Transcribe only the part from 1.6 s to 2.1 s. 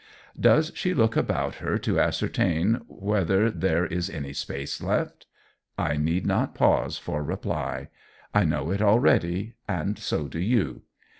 to